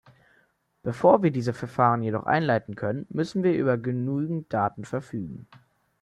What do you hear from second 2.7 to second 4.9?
können, müssen wir über genügend Daten